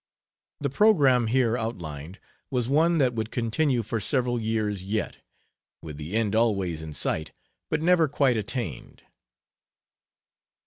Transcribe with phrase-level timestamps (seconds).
[0.61, 2.17] The program here outlined
[2.49, 5.17] was one that would continue for several years yet,
[5.83, 7.31] with the end always in sight,
[7.69, 9.03] but never quite attained.